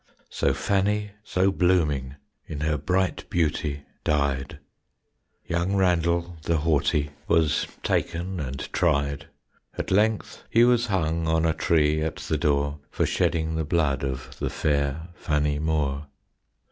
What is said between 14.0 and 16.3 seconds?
Of the fair Fannie Moore.